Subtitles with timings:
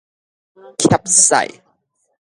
[0.81, 1.61] 㾀屎